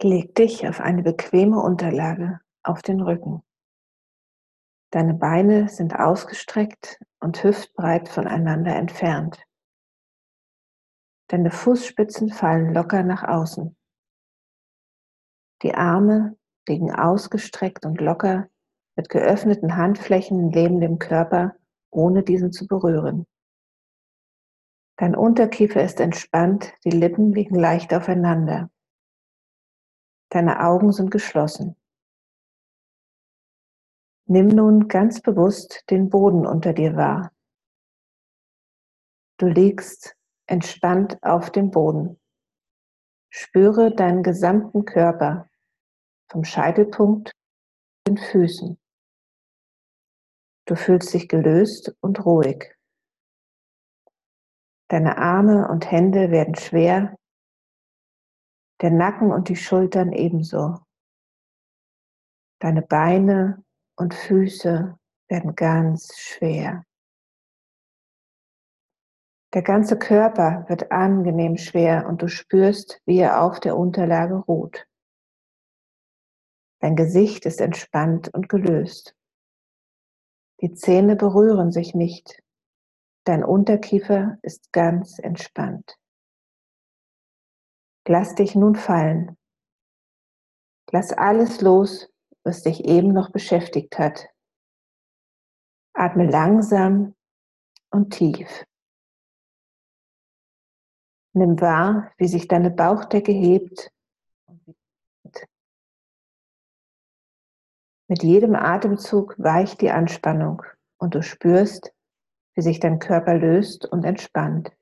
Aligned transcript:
Leg 0.00 0.32
dich 0.36 0.68
auf 0.68 0.78
eine 0.78 1.02
bequeme 1.02 1.60
Unterlage 1.60 2.40
auf 2.62 2.82
den 2.82 3.00
Rücken. 3.00 3.42
Deine 4.92 5.14
Beine 5.14 5.68
sind 5.68 5.98
ausgestreckt 5.98 7.00
und 7.18 7.42
hüftbreit 7.42 8.08
voneinander 8.08 8.76
entfernt. 8.76 9.42
Deine 11.26 11.50
Fußspitzen 11.50 12.30
fallen 12.30 12.72
locker 12.72 13.02
nach 13.02 13.24
außen. 13.24 13.76
Die 15.62 15.74
Arme 15.74 16.38
liegen 16.68 16.94
ausgestreckt 16.94 17.84
und 17.84 18.00
locker 18.00 18.48
mit 18.94 19.08
geöffneten 19.08 19.74
Handflächen 19.74 20.50
neben 20.50 20.80
dem 20.80 21.00
Körper, 21.00 21.56
ohne 21.90 22.22
diesen 22.22 22.52
zu 22.52 22.68
berühren. 22.68 23.26
Dein 24.96 25.16
Unterkiefer 25.16 25.82
ist 25.82 25.98
entspannt, 25.98 26.72
die 26.84 26.90
Lippen 26.90 27.32
liegen 27.32 27.56
leicht 27.56 27.92
aufeinander. 27.92 28.70
Deine 30.30 30.60
Augen 30.60 30.92
sind 30.92 31.10
geschlossen. 31.10 31.76
Nimm 34.26 34.48
nun 34.48 34.88
ganz 34.88 35.22
bewusst 35.22 35.84
den 35.88 36.10
Boden 36.10 36.46
unter 36.46 36.74
dir 36.74 36.96
wahr. 36.96 37.32
Du 39.38 39.46
liegst 39.46 40.16
entspannt 40.46 41.16
auf 41.22 41.50
dem 41.50 41.70
Boden. 41.70 42.20
Spüre 43.30 43.94
deinen 43.94 44.22
gesamten 44.22 44.84
Körper 44.84 45.48
vom 46.30 46.44
Scheitelpunkt 46.44 47.32
den 48.06 48.18
Füßen. 48.18 48.78
Du 50.66 50.74
fühlst 50.74 51.14
dich 51.14 51.28
gelöst 51.28 51.94
und 52.00 52.24
ruhig. 52.26 52.74
Deine 54.88 55.16
Arme 55.16 55.68
und 55.68 55.90
Hände 55.90 56.30
werden 56.30 56.54
schwer, 56.54 57.16
der 58.80 58.90
Nacken 58.90 59.32
und 59.32 59.48
die 59.48 59.56
Schultern 59.56 60.12
ebenso. 60.12 60.78
Deine 62.60 62.82
Beine 62.82 63.64
und 63.96 64.14
Füße 64.14 64.98
werden 65.28 65.54
ganz 65.54 66.16
schwer. 66.18 66.84
Der 69.54 69.62
ganze 69.62 69.98
Körper 69.98 70.66
wird 70.68 70.92
angenehm 70.92 71.56
schwer 71.56 72.06
und 72.06 72.20
du 72.20 72.28
spürst, 72.28 73.00
wie 73.06 73.18
er 73.18 73.42
auf 73.42 73.60
der 73.60 73.76
Unterlage 73.76 74.34
ruht. 74.34 74.86
Dein 76.80 76.96
Gesicht 76.96 77.46
ist 77.46 77.60
entspannt 77.60 78.32
und 78.34 78.48
gelöst. 78.48 79.16
Die 80.60 80.74
Zähne 80.74 81.16
berühren 81.16 81.72
sich 81.72 81.94
nicht. 81.94 82.42
Dein 83.24 83.42
Unterkiefer 83.42 84.38
ist 84.42 84.72
ganz 84.72 85.18
entspannt. 85.18 85.96
Lass 88.10 88.34
dich 88.34 88.54
nun 88.54 88.74
fallen. 88.74 89.36
Lass 90.90 91.12
alles 91.12 91.60
los, 91.60 92.08
was 92.42 92.62
dich 92.62 92.86
eben 92.86 93.12
noch 93.12 93.30
beschäftigt 93.32 93.98
hat. 93.98 94.30
Atme 95.92 96.24
langsam 96.24 97.14
und 97.90 98.14
tief. 98.14 98.64
Nimm 101.34 101.60
wahr, 101.60 102.10
wie 102.16 102.28
sich 102.28 102.48
deine 102.48 102.70
Bauchdecke 102.70 103.32
hebt. 103.32 103.92
Mit 108.08 108.22
jedem 108.22 108.54
Atemzug 108.54 109.34
weicht 109.38 109.82
die 109.82 109.90
Anspannung 109.90 110.62
und 110.96 111.14
du 111.14 111.22
spürst, 111.22 111.92
wie 112.54 112.62
sich 112.62 112.80
dein 112.80 113.00
Körper 113.00 113.34
löst 113.34 113.84
und 113.84 114.04
entspannt. 114.04 114.72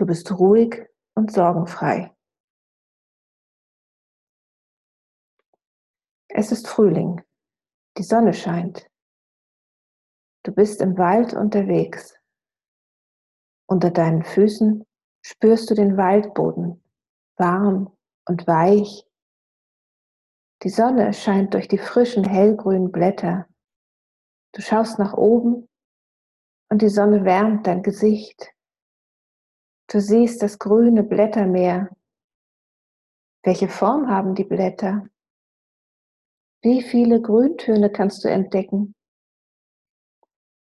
Du 0.00 0.06
bist 0.06 0.32
ruhig 0.32 0.88
und 1.14 1.30
sorgenfrei. 1.30 2.10
Es 6.28 6.52
ist 6.52 6.66
Frühling. 6.66 7.20
Die 7.98 8.02
Sonne 8.02 8.32
scheint. 8.32 8.90
Du 10.42 10.52
bist 10.52 10.80
im 10.80 10.96
Wald 10.96 11.34
unterwegs. 11.34 12.18
Unter 13.66 13.90
deinen 13.90 14.24
Füßen 14.24 14.86
spürst 15.20 15.68
du 15.68 15.74
den 15.74 15.98
Waldboden, 15.98 16.82
warm 17.36 17.94
und 18.26 18.46
weich. 18.46 19.06
Die 20.62 20.70
Sonne 20.70 21.12
scheint 21.12 21.52
durch 21.52 21.68
die 21.68 21.76
frischen 21.76 22.24
hellgrünen 22.24 22.90
Blätter. 22.90 23.50
Du 24.52 24.62
schaust 24.62 24.98
nach 24.98 25.12
oben 25.12 25.68
und 26.70 26.80
die 26.80 26.88
Sonne 26.88 27.26
wärmt 27.26 27.66
dein 27.66 27.82
Gesicht. 27.82 28.54
Du 29.92 30.00
siehst 30.00 30.40
das 30.40 30.60
grüne 30.60 31.02
Blättermeer. 31.02 31.90
Welche 33.42 33.68
Form 33.68 34.08
haben 34.08 34.36
die 34.36 34.44
Blätter? 34.44 35.08
Wie 36.62 36.80
viele 36.80 37.20
Grüntöne 37.20 37.90
kannst 37.90 38.22
du 38.22 38.28
entdecken? 38.28 38.94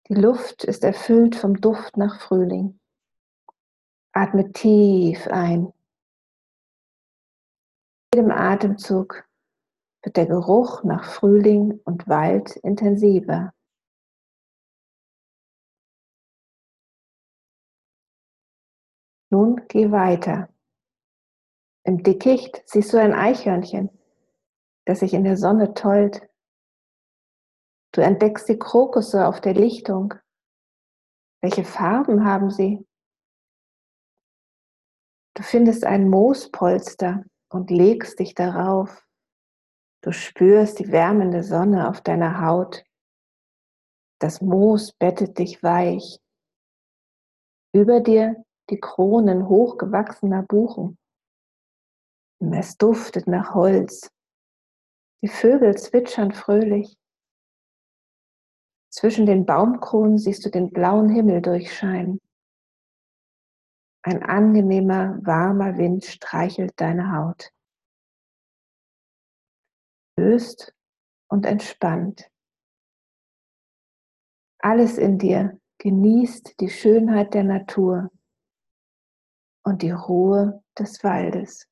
Die 0.09 0.15
Luft 0.15 0.65
ist 0.65 0.83
erfüllt 0.83 1.37
vom 1.37 1.61
Duft 1.61 1.97
nach 1.97 2.21
Frühling. 2.21 2.81
Atme 4.11 4.51
tief 4.53 5.29
ein. 5.29 5.73
Mit 8.11 8.17
jedem 8.17 8.33
Atemzug 8.33 9.25
wird 10.03 10.17
der 10.17 10.27
Geruch 10.27 10.83
nach 10.83 11.05
Frühling 11.05 11.79
und 11.85 12.09
Wald 12.09 12.57
intensiver. 12.57 13.55
Nun 19.33 19.63
geh 19.69 19.91
weiter. 19.91 20.49
Im 21.85 22.03
Dickicht 22.03 22.63
siehst 22.67 22.93
du 22.93 22.99
ein 22.99 23.15
Eichhörnchen 23.15 23.91
das 24.85 25.01
sich 25.01 25.15
in 25.15 25.25
der 25.25 25.37
Sonne 25.37 25.75
tollt. 25.75 26.29
Du 27.93 28.01
entdeckst 28.01 28.49
die 28.49 28.59
Krokusse 28.59 29.27
auf 29.27 29.41
der 29.41 29.55
Lichtung. 29.55 30.15
Welche 31.43 31.65
Farben 31.65 32.25
haben 32.25 32.51
sie? 32.51 32.87
Du 35.35 35.43
findest 35.43 35.85
ein 35.85 36.09
Moospolster 36.09 37.25
und 37.49 37.71
legst 37.71 38.19
dich 38.19 38.35
darauf. 38.35 39.07
Du 40.03 40.13
spürst 40.13 40.79
die 40.79 40.91
wärmende 40.91 41.43
Sonne 41.43 41.89
auf 41.89 42.01
deiner 42.01 42.45
Haut. 42.45 42.85
Das 44.21 44.41
Moos 44.41 44.93
bettet 44.93 45.39
dich 45.39 45.63
weich. 45.63 46.21
Über 47.73 48.01
dir 48.01 48.45
die 48.73 48.81
Kronen 48.81 49.49
hochgewachsener 49.49 50.43
Buchen. 50.43 50.99
Es 52.41 52.77
duftet 52.79 53.27
nach 53.29 53.55
Holz. 53.55 54.11
Die 55.23 55.29
Vögel 55.29 55.77
zwitschern 55.77 56.33
fröhlich. 56.33 56.97
Zwischen 58.91 59.27
den 59.27 59.45
Baumkronen 59.45 60.17
siehst 60.19 60.45
du 60.47 60.51
den 60.51 60.71
blauen 60.71 61.11
Himmel 61.11 61.43
durchscheinen. 61.43 62.19
Ein 64.03 64.23
angenehmer, 64.23 65.19
warmer 65.23 65.77
Wind 65.77 66.05
streichelt 66.07 66.73
deine 66.77 67.13
Haut. 67.13 67.53
Löst 70.19 70.75
und 71.29 71.45
entspannt. 71.45 72.29
Alles 74.59 74.97
in 74.97 75.19
dir 75.19 75.61
genießt 75.79 76.59
die 76.61 76.71
Schönheit 76.71 77.35
der 77.35 77.45
Natur 77.45 78.11
und 79.65 79.83
die 79.83 79.91
Ruhe 79.91 80.63
des 80.79 81.03
Waldes. 81.05 81.69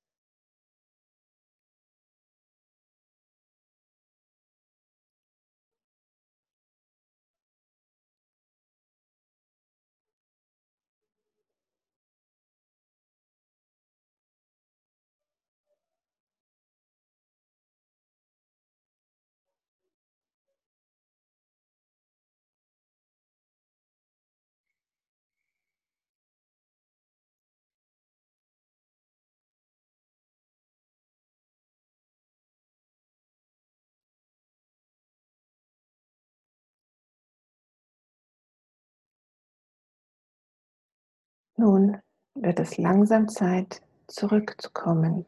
Nun 41.61 42.01
wird 42.37 42.59
es 42.59 42.79
langsam 42.79 43.29
Zeit, 43.29 43.83
zurückzukommen. 44.07 45.27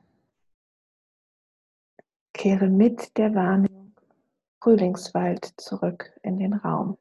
Kehre 2.33 2.69
mit 2.69 3.19
der 3.19 3.35
Wahrnehmung 3.35 3.95
Frühlingswald 4.63 5.53
zurück 5.59 6.19
in 6.23 6.39
den 6.39 6.55
Raum. 6.55 6.97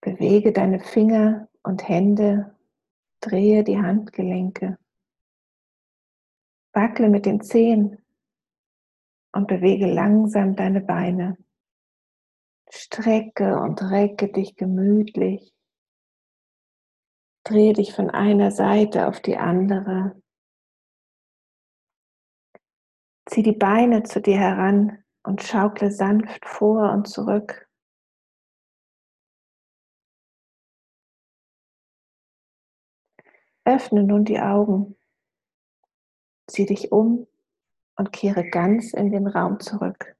Bewege 0.00 0.52
deine 0.52 0.80
Finger 0.80 1.48
und 1.62 1.88
Hände 1.88 2.52
Drehe 3.20 3.62
die 3.62 3.78
Handgelenke. 3.78 4.76
Wackle 6.72 7.08
mit 7.08 7.26
den 7.26 7.42
Zehen 7.42 8.02
und 9.30 9.46
bewege 9.46 9.86
langsam 9.86 10.56
deine 10.56 10.80
Beine. 10.80 11.38
Strecke 12.70 13.58
und 13.60 13.80
recke 13.82 14.28
dich 14.30 14.56
gemütlich. 14.56 15.54
Drehe 17.44 17.72
dich 17.72 17.94
von 17.94 18.10
einer 18.10 18.50
Seite 18.50 19.08
auf 19.08 19.20
die 19.20 19.38
andere. 19.38 20.20
Zieh 23.26 23.42
die 23.42 23.52
Beine 23.52 24.02
zu 24.02 24.20
dir 24.20 24.38
heran 24.38 25.02
und 25.22 25.42
schaukle 25.42 25.90
sanft 25.90 26.44
vor 26.46 26.92
und 26.92 27.08
zurück. 27.08 27.68
Öffne 33.64 34.02
nun 34.02 34.24
die 34.24 34.40
Augen. 34.40 34.96
Zieh 36.46 36.64
dich 36.64 36.90
um 36.90 37.26
und 37.96 38.12
kehre 38.12 38.48
ganz 38.48 38.94
in 38.94 39.10
den 39.10 39.26
Raum 39.26 39.60
zurück. 39.60 40.17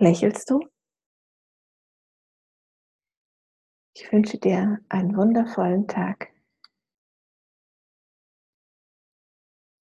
Lächelst 0.00 0.50
du? 0.50 0.66
Ich 3.94 4.10
wünsche 4.10 4.36
dir 4.38 4.80
einen 4.88 5.16
wundervollen 5.16 5.86
Tag. 5.86 6.32